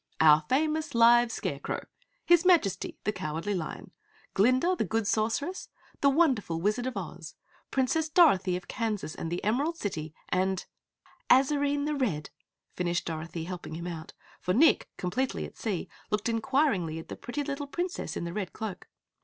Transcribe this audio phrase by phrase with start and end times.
[0.19, 1.85] "Our famous live Scarecrow,
[2.25, 3.91] His Majesty the Cowardly Lion,
[4.33, 7.35] Glinda the Good Sorceress, the Wonderful Wizard of Oz,
[7.69, 10.65] Princess Dorothy of Kansas and the Emerald City and"
[11.29, 12.31] "Azarine, the Red,"
[12.73, 14.13] finished Dorothy, helping him out.
[14.39, 18.53] For Nick, completely at sea, looked inquiringly at the pretty little Princess in the red
[18.53, 18.87] cloak.